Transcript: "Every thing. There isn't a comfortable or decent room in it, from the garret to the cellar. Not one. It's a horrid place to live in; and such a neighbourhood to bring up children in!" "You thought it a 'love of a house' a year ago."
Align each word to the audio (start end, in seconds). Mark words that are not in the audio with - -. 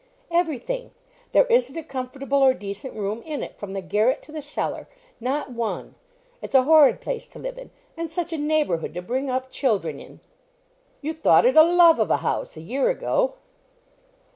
"Every 0.31 0.57
thing. 0.57 0.89
There 1.31 1.45
isn't 1.45 1.77
a 1.77 1.83
comfortable 1.83 2.39
or 2.41 2.55
decent 2.55 2.95
room 2.95 3.21
in 3.21 3.43
it, 3.43 3.59
from 3.59 3.73
the 3.73 3.83
garret 3.83 4.23
to 4.23 4.31
the 4.31 4.41
cellar. 4.41 4.87
Not 5.19 5.51
one. 5.51 5.93
It's 6.41 6.55
a 6.55 6.63
horrid 6.63 7.01
place 7.01 7.27
to 7.27 7.37
live 7.37 7.55
in; 7.59 7.69
and 7.95 8.09
such 8.09 8.33
a 8.33 8.39
neighbourhood 8.39 8.95
to 8.95 9.03
bring 9.03 9.29
up 9.29 9.51
children 9.51 9.99
in!" 9.99 10.19
"You 11.03 11.13
thought 11.13 11.45
it 11.45 11.55
a 11.55 11.61
'love 11.61 11.99
of 11.99 12.09
a 12.09 12.17
house' 12.25 12.57
a 12.57 12.61
year 12.61 12.89
ago." 12.89 13.35